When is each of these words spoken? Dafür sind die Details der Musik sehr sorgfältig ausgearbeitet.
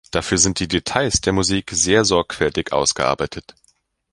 Dafür 0.09 0.39
sind 0.39 0.59
die 0.59 0.67
Details 0.67 1.21
der 1.21 1.31
Musik 1.31 1.69
sehr 1.73 2.05
sorgfältig 2.05 2.73
ausgearbeitet. 2.73 3.53